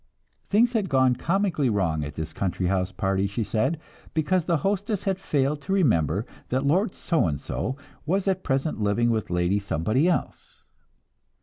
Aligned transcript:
Things 0.43 0.73
had 0.73 0.89
gone 0.89 1.15
comically 1.15 1.69
wrong 1.69 2.03
at 2.03 2.15
this 2.15 2.33
country 2.33 2.65
house 2.65 2.91
party, 2.91 3.27
she 3.27 3.43
said, 3.43 3.79
because 4.15 4.45
the 4.45 4.57
hostess 4.65 5.03
had 5.03 5.19
failed 5.19 5.61
to 5.61 5.73
remember 5.73 6.25
that 6.49 6.65
Lord 6.65 6.95
So 6.95 7.27
and 7.27 7.39
so 7.39 7.77
was 8.07 8.27
at 8.27 8.43
present 8.43 8.81
living 8.81 9.11
with 9.11 9.29
Lady 9.29 9.59
Somebody 9.59 10.09
else. 10.09 10.65